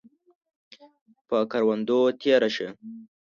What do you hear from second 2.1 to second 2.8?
تیره شه